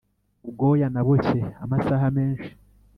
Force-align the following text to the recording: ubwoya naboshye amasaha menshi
ubwoya 0.47 0.87
naboshye 0.93 1.39
amasaha 1.63 2.05
menshi 2.17 2.51